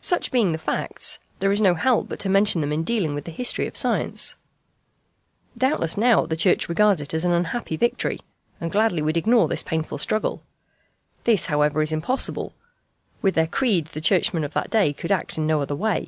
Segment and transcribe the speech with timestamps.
[0.00, 3.24] Such being the facts, there is no help but to mention them in dealing with
[3.24, 4.36] the history of science.
[5.56, 8.20] Doubtless now the Church regards it as an unhappy victory,
[8.60, 10.42] and gladly would ignore this painful struggle.
[11.24, 12.52] This, however, is impossible.
[13.20, 16.06] With their creed the Churchmen of that day could act in no other way.